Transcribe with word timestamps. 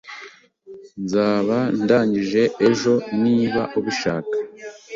Nzaba 1.03 1.57
ndangije 1.81 2.43
ejo 2.69 2.93
niba 3.23 3.61
ubishaka 3.79 4.35